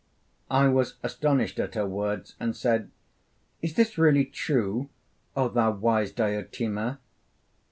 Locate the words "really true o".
3.99-5.47